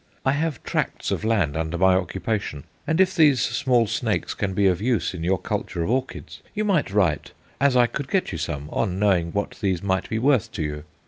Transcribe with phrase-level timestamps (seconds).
[0.25, 4.65] I have tracts of land under my occupation, and if these small snakes can be
[4.65, 8.39] of use in your culture of orchids you might write, as I could get you
[8.39, 10.85] some on knowing what these might be worth to you.